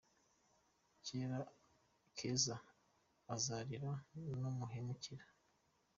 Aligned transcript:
Keza 2.17 2.53
azarira 3.35 3.91
numuhemukira 4.35 5.25